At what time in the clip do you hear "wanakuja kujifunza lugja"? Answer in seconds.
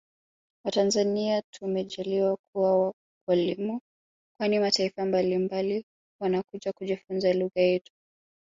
6.21-7.61